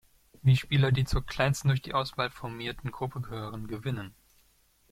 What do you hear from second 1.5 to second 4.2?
durch die Auswahl formierten Gruppe gehören, gewinnen.